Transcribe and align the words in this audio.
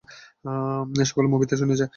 সকলেই 1.05 1.31
মুভিতে 1.33 1.55
শুনেছে। 1.57 1.85